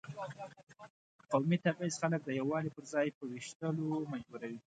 [1.31, 4.59] قومي تبعیض خلک د یووالي پر ځای په وېشلو مجبوروي.